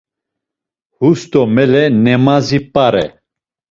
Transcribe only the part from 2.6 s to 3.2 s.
p̌are.